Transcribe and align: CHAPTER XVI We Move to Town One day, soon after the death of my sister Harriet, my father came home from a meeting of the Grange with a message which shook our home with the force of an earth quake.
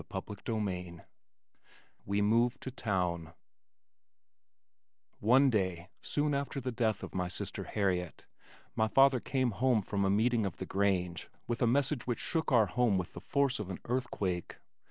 CHAPTER 0.11 0.33
XVI 0.33 1.05
We 2.07 2.23
Move 2.23 2.59
to 2.61 2.71
Town 2.71 3.33
One 5.19 5.51
day, 5.51 5.89
soon 6.01 6.33
after 6.33 6.59
the 6.59 6.71
death 6.71 7.03
of 7.03 7.13
my 7.13 7.27
sister 7.27 7.65
Harriet, 7.65 8.25
my 8.75 8.87
father 8.87 9.19
came 9.19 9.51
home 9.51 9.83
from 9.83 10.03
a 10.03 10.09
meeting 10.09 10.43
of 10.43 10.57
the 10.57 10.65
Grange 10.65 11.29
with 11.45 11.61
a 11.61 11.67
message 11.67 12.07
which 12.07 12.17
shook 12.19 12.51
our 12.51 12.65
home 12.65 12.97
with 12.97 13.13
the 13.13 13.21
force 13.21 13.59
of 13.59 13.69
an 13.69 13.77
earth 13.85 14.09
quake. 14.09 14.55